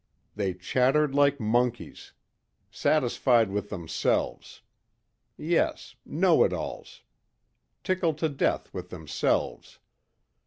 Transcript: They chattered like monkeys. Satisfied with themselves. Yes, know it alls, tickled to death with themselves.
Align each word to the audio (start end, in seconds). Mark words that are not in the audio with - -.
They 0.35 0.55
chattered 0.55 1.13
like 1.13 1.39
monkeys. 1.39 2.13
Satisfied 2.71 3.51
with 3.51 3.69
themselves. 3.69 4.63
Yes, 5.37 5.93
know 6.07 6.43
it 6.43 6.51
alls, 6.53 7.03
tickled 7.83 8.17
to 8.17 8.27
death 8.29 8.73
with 8.73 8.89
themselves. 8.89 9.77